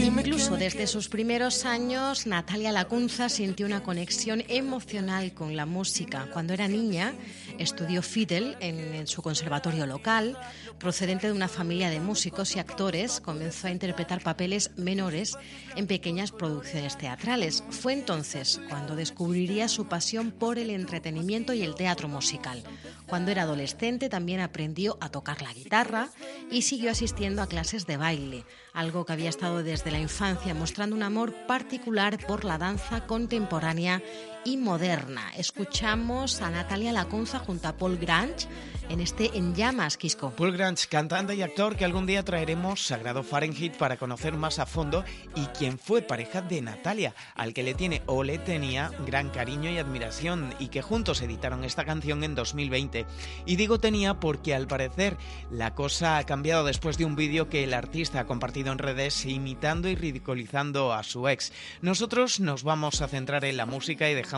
[0.00, 6.28] Incluso desde sus primeros años, Natalia Lacunza sintió una conexión emocional con la música.
[6.32, 7.14] Cuando era niña,
[7.58, 10.38] estudió fiddle en, en, su conservatorio local.
[10.78, 15.36] Procedente de una familia de músicos y actores, comenzó a interpretar papeles menores
[15.74, 17.64] en pequeñas producciones teatrales.
[17.70, 22.62] Fue entonces cuando descubriría su pasión por el entretenimiento y el teatro musical.
[23.08, 26.10] Cuando era adolescente también aprendió a tocar la guitarra
[26.50, 28.44] y siguió asistiendo a clases de baile,
[28.78, 34.00] algo que había estado desde la infancia mostrando un amor particular por la danza contemporánea
[34.48, 35.30] y moderna.
[35.36, 38.46] Escuchamos a Natalia Lacunza junto a Paul Grange
[38.88, 40.30] en este En Llamas, Quisco.
[40.30, 44.64] Paul Grange, cantante y actor que algún día traeremos Sagrado Fahrenheit para conocer más a
[44.64, 49.28] fondo y quien fue pareja de Natalia, al que le tiene o le tenía gran
[49.28, 53.04] cariño y admiración y que juntos editaron esta canción en 2020.
[53.44, 55.18] Y digo tenía porque al parecer
[55.50, 59.26] la cosa ha cambiado después de un vídeo que el artista ha compartido en redes
[59.26, 61.52] imitando y ridiculizando a su ex.
[61.82, 64.37] Nosotros nos vamos a centrar en la música y dejamos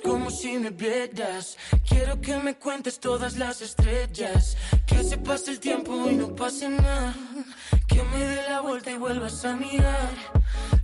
[0.00, 1.56] como si me vieras.
[1.88, 4.56] Quiero que me cuentes todas las estrellas.
[4.86, 7.14] Que se pase el tiempo y no pase nada.
[7.86, 10.10] Que me dé la vuelta y vuelvas a mirar.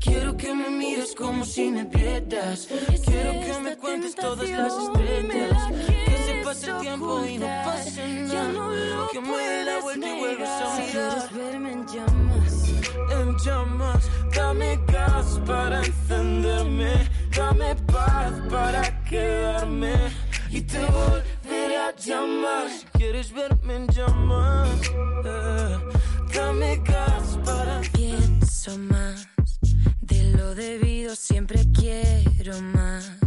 [0.00, 2.68] Quiero que me mires como si me vieras.
[3.04, 5.68] Quiero que me cuentes todas las estrellas.
[6.06, 9.08] Que se pase el tiempo y no pase nada.
[9.12, 10.90] Que me dé la vuelta y vuelvas a mirar.
[10.92, 12.81] quieres verme en llamas.
[13.20, 19.94] En llamas, dame gas para encenderme, dame paz para quedarme
[20.50, 22.68] y te volveré a llamar.
[22.70, 24.70] Si quieres verme en llamas,
[25.24, 25.78] eh,
[26.34, 29.28] dame gas para Pienso más
[30.00, 33.18] de lo debido, siempre quiero más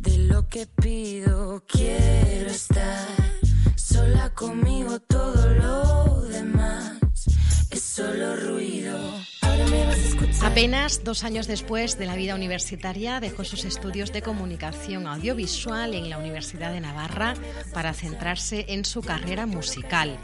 [0.00, 1.62] de lo que pido.
[1.66, 3.06] Quiero estar
[3.76, 5.93] sola conmigo, todo lo
[7.74, 8.96] es solo ruido.
[10.42, 16.08] Apenas dos años después de la vida universitaria dejó sus estudios de comunicación audiovisual en
[16.08, 17.34] la Universidad de Navarra
[17.72, 20.16] para centrarse en su carrera musical.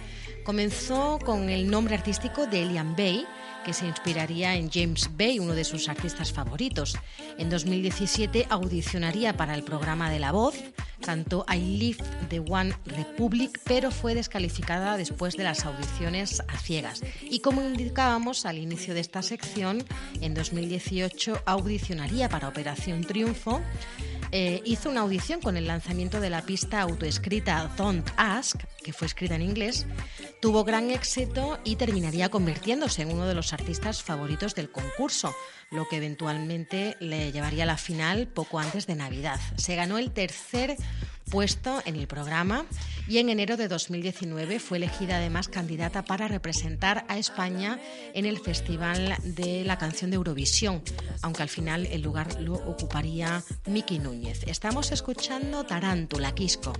[0.44, 3.26] Comenzó con el nombre artístico de Elian Bay,
[3.64, 6.96] que se inspiraría en James Bay, uno de sus artistas favoritos.
[7.38, 10.54] En 2017 audicionaría para el programa de La Voz,
[11.00, 17.02] cantó I Live the One Republic, pero fue descalificada después de las audiciones a ciegas.
[17.22, 19.84] Y como indicábamos al inicio de esta sección,
[20.20, 23.60] en 2018 audicionaría para Operación Triunfo.
[24.32, 29.06] Eh, hizo una audición con el lanzamiento de la pista autoescrita Don't Ask, que fue
[29.06, 29.86] escrita en inglés,
[30.40, 35.34] tuvo gran éxito y terminaría convirtiéndose en uno de los artistas favoritos del concurso,
[35.70, 39.38] lo que eventualmente le llevaría a la final poco antes de Navidad.
[39.56, 40.76] Se ganó el tercer
[41.30, 42.66] puesto en el programa
[43.08, 47.80] y en enero de 2019 fue elegida además candidata para representar a España
[48.14, 50.82] en el Festival de la Canción de Eurovisión,
[51.22, 54.44] aunque al final el lugar lo ocuparía Miki Núñez.
[54.46, 56.72] Estamos escuchando Tarántula, Quisco.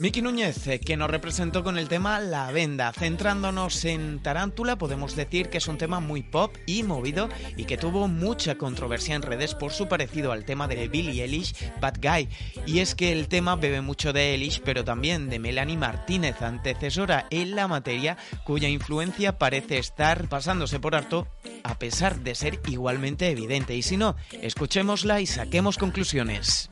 [0.00, 2.92] Miki Núñez, eh, que nos representó con el tema La Venda.
[2.92, 7.76] Centrándonos en Tarántula, podemos decir que es un tema muy pop y movido y que
[7.76, 12.28] tuvo mucha controversia en redes por su parecido al tema de Billie Eilish, Bad Guy.
[12.66, 17.26] Y es que el tema bebe mucho de Eilish, pero también de Melanie Martínez, antecesora
[17.30, 21.28] en la materia, cuya influencia parece estar pasándose por harto,
[21.62, 23.74] a pesar de ser igualmente evidente.
[23.74, 26.68] Y si no, escuchémosla y saquemos conclusiones.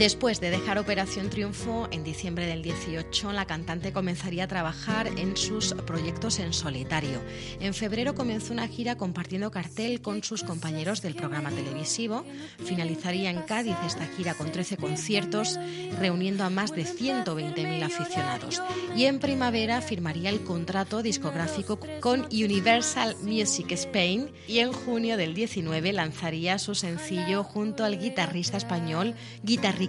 [0.00, 5.36] Después de dejar Operación Triunfo en diciembre del 18, la cantante comenzaría a trabajar en
[5.36, 7.20] sus proyectos en solitario.
[7.60, 12.24] En febrero comenzó una gira compartiendo cartel con sus compañeros del programa televisivo.
[12.64, 15.60] Finalizaría en Cádiz esta gira con 13 conciertos,
[15.98, 18.62] reuniendo a más de 120.000 aficionados.
[18.96, 25.34] Y en primavera firmaría el contrato discográfico con Universal Music Spain y en junio del
[25.34, 29.14] 19 lanzaría su sencillo junto al guitarrista español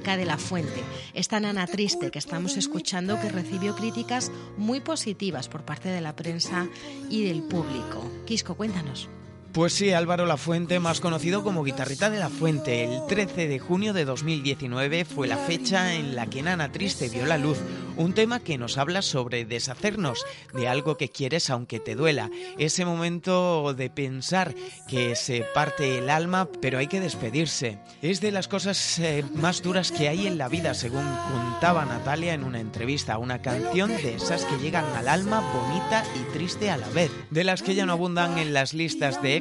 [0.02, 0.84] De la Fuente.
[1.14, 6.16] Esta nana triste que estamos escuchando que recibió críticas muy positivas por parte de la
[6.16, 6.68] prensa
[7.10, 8.12] y del público.
[8.26, 9.08] Quisco, cuéntanos.
[9.54, 12.86] Pues sí, Álvaro La Fuente, más conocido como Guitarrita de la Fuente.
[12.86, 17.26] El 13 de junio de 2019 fue la fecha en la que Nana Triste vio
[17.26, 17.58] la luz.
[17.98, 22.32] Un tema que nos habla sobre deshacernos de algo que quieres aunque te duela.
[22.58, 24.56] Ese momento de pensar
[24.88, 27.78] que se parte el alma, pero hay que despedirse.
[28.02, 32.34] Es de las cosas eh, más duras que hay en la vida, según contaba Natalia
[32.34, 33.18] en una entrevista.
[33.18, 37.12] Una canción de esas que llegan al alma bonita y triste a la vez.
[37.30, 39.41] De las que ya no abundan en las listas de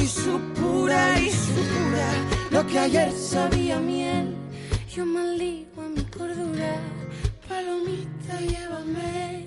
[0.00, 2.08] Hoy supura y supura
[2.50, 4.34] lo que ayer sabía miel.
[4.96, 6.80] Yo maldigo a mi cordura,
[7.46, 9.46] palomita, llévame.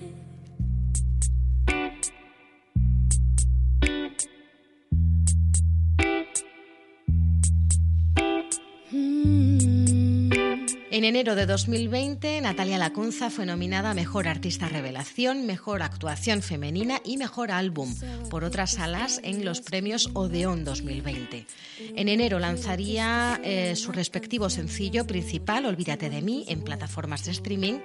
[10.93, 17.01] En enero de 2020, Natalia Lacunza fue nominada a Mejor Artista Revelación, Mejor Actuación Femenina
[17.03, 17.91] y Mejor Álbum
[18.29, 21.47] por otras salas en los premios Odeón 2020.
[21.95, 27.79] En enero lanzaría eh, su respectivo sencillo principal, Olvídate de mí, en plataformas de streaming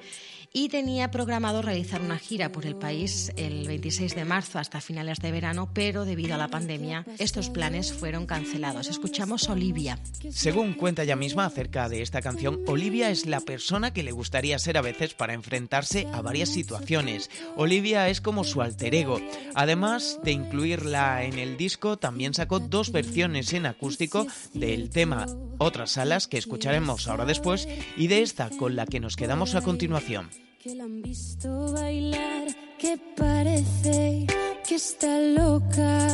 [0.52, 5.18] y tenía programado realizar una gira por el país el 26 de marzo hasta finales
[5.20, 8.88] de verano, pero debido a la pandemia estos planes fueron cancelados.
[8.88, 9.98] Escuchamos Olivia.
[10.30, 14.58] Según cuenta ella misma acerca de esta canción, Olivia es la persona que le gustaría
[14.58, 17.30] ser a veces para enfrentarse a varias situaciones.
[17.56, 19.20] Olivia es como su alter ego.
[19.54, 25.26] Además de incluirla en el disco, también sacó dos versiones en acústico del tema
[25.58, 29.62] Otras Salas que escucharemos ahora después y de esta con la que nos quedamos a
[29.62, 32.48] continuación que la han visto bailar,
[32.78, 34.26] que parece
[34.66, 36.08] que está loca,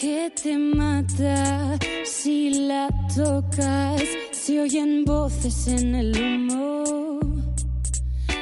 [0.00, 4.02] que te mata si la tocas,
[4.32, 7.20] se oyen voces en el humo.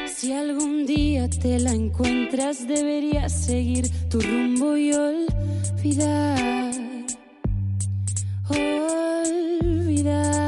[0.06, 6.72] Si algún día te la encuentras, deberías seguir tu rumbo y olvidar.
[8.48, 10.45] Olvidar.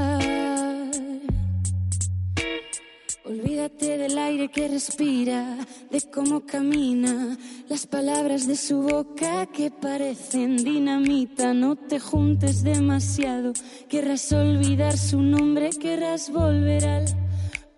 [3.59, 5.59] Olvídate del aire que respira,
[5.91, 7.37] de cómo camina,
[7.69, 11.53] las palabras de su boca que parecen dinamita.
[11.55, 13.53] No te juntes demasiado,
[13.89, 17.07] querrás olvidar su nombre, querrás volver al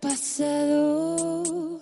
[0.01, 1.81] pasado.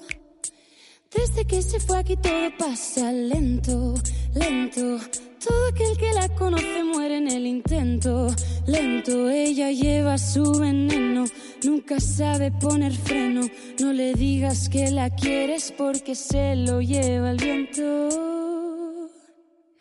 [1.13, 3.95] Desde que se fue aquí todo pasa lento,
[4.33, 5.01] lento.
[5.45, 8.27] Todo aquel que la conoce muere en el intento.
[8.67, 11.27] Lento, ella lleva su veneno.
[11.63, 13.43] Nunca sabe poner freno.
[13.79, 19.09] No le digas que la quieres porque se lo lleva el viento.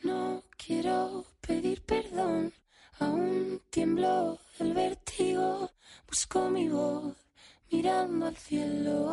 [0.04, 2.54] No quiero pedir perdón.
[3.00, 5.72] Aún tiemblo el vértigo.
[6.08, 7.16] Busco mi voz
[7.72, 9.10] mirando al cielo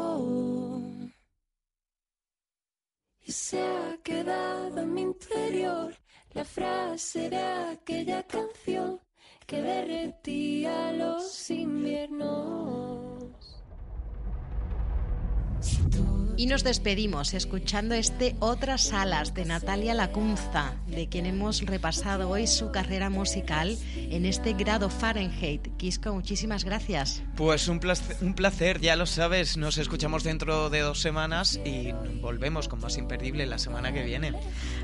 [16.55, 22.71] nos despedimos escuchando este Otras Alas de Natalia Lacunza, de quien hemos repasado hoy su
[22.71, 25.77] carrera musical en este grado Fahrenheit.
[25.77, 27.23] Quisco, muchísimas gracias.
[27.37, 31.93] Pues un placer, un placer, ya lo sabes, nos escuchamos dentro de dos semanas y
[32.21, 34.33] volvemos con más imperdible la semana que viene.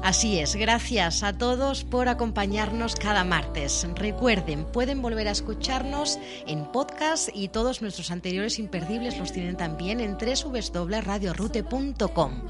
[0.03, 3.87] Así es, gracias a todos por acompañarnos cada martes.
[3.95, 10.01] Recuerden, pueden volver a escucharnos en podcast y todos nuestros anteriores imperdibles los tienen también
[10.01, 12.43] en www.radio rute.com.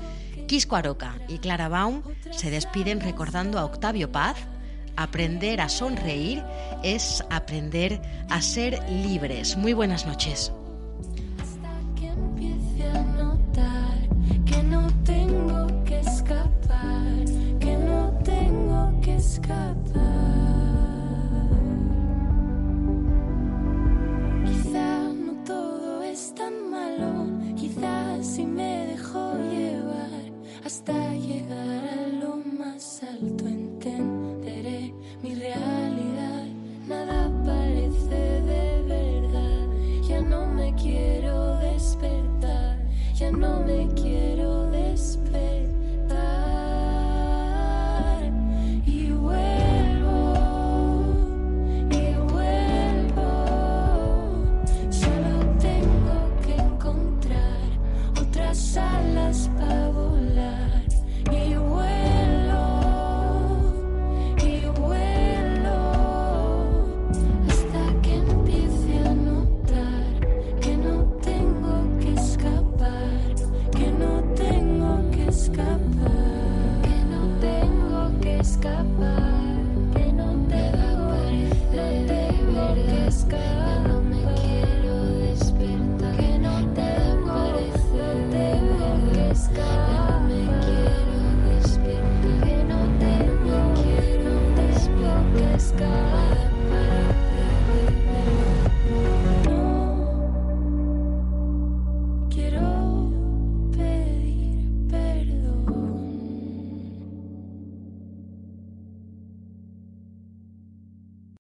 [0.50, 4.36] Quisco Aroca y Clara Baum se despiden recordando a Octavio Paz.
[4.96, 6.42] Aprender a sonreír
[6.82, 9.56] es aprender a ser libres.
[9.56, 10.52] Muy buenas noches.
[30.70, 33.48] hasta llegar a lo más alto.
[33.48, 33.59] En